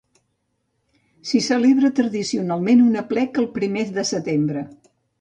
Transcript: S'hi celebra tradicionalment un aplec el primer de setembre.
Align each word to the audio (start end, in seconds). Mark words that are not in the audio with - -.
S'hi 1.33 1.41
celebra 1.49 1.93
tradicionalment 2.01 2.83
un 2.89 2.99
aplec 3.05 3.41
el 3.45 3.49
primer 3.61 3.89
de 4.03 4.11
setembre. 4.17 4.69